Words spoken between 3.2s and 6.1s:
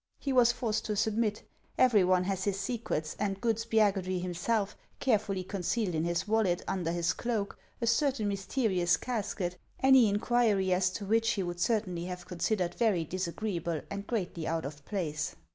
good Spiagudry himself carefully concealed in